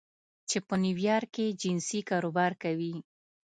[0.49, 2.93] چې په نیویارک کې جنسي کاروبار کوي